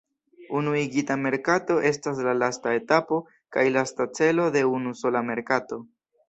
Unuigita 0.59 1.17
merkato 1.25 1.75
estas 1.89 2.21
la 2.27 2.33
lasta 2.37 2.73
etapo 2.77 3.19
kaj 3.57 3.67
lasta 3.77 4.09
celo 4.21 4.49
de 4.57 4.65
unusola 4.79 5.25
merkato. 5.31 5.81